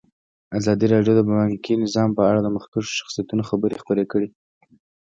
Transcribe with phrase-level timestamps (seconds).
[0.59, 4.29] ازادي راډیو د بانکي نظام په اړه د مخکښو شخصیتونو خبرې خپرې کړي.